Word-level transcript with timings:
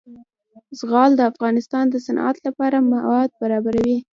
زغال 0.79 1.11
د 1.15 1.21
افغانستان 1.31 1.85
د 1.89 1.95
صنعت 2.05 2.37
لپاره 2.47 2.77
مواد 2.93 3.29
برابروي. 3.41 3.97